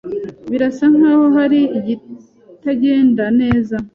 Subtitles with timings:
[0.49, 3.75] Birasa nkaho hari ibitagenda neza.